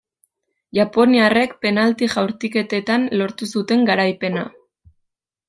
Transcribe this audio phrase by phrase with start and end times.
[0.77, 4.49] Japoniarrek penalti jaurtiketetan lortu zuten garaipena.